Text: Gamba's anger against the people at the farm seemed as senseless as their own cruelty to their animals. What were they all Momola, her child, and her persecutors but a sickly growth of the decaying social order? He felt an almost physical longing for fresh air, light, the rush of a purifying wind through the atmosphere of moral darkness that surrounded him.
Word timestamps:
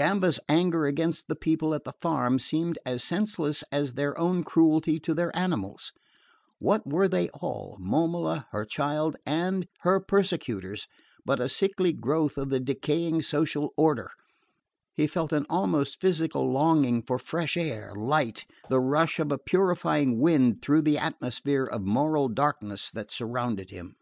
Gamba's 0.00 0.40
anger 0.48 0.86
against 0.86 1.28
the 1.28 1.36
people 1.36 1.74
at 1.74 1.84
the 1.84 1.92
farm 2.00 2.38
seemed 2.38 2.78
as 2.86 3.04
senseless 3.04 3.62
as 3.70 3.92
their 3.92 4.18
own 4.18 4.44
cruelty 4.44 4.98
to 4.98 5.12
their 5.12 5.30
animals. 5.36 5.92
What 6.58 6.86
were 6.86 7.06
they 7.06 7.28
all 7.42 7.76
Momola, 7.78 8.46
her 8.50 8.64
child, 8.64 9.16
and 9.26 9.66
her 9.80 10.00
persecutors 10.00 10.86
but 11.26 11.38
a 11.38 11.50
sickly 11.50 11.92
growth 11.92 12.38
of 12.38 12.48
the 12.48 12.60
decaying 12.60 13.20
social 13.20 13.74
order? 13.76 14.10
He 14.94 15.06
felt 15.06 15.34
an 15.34 15.44
almost 15.50 16.00
physical 16.00 16.50
longing 16.50 17.02
for 17.02 17.18
fresh 17.18 17.58
air, 17.58 17.92
light, 17.94 18.46
the 18.70 18.80
rush 18.80 19.18
of 19.18 19.30
a 19.30 19.36
purifying 19.36 20.18
wind 20.18 20.62
through 20.62 20.80
the 20.80 20.96
atmosphere 20.96 21.66
of 21.66 21.82
moral 21.82 22.28
darkness 22.30 22.90
that 22.94 23.10
surrounded 23.10 23.68
him. 23.68 23.96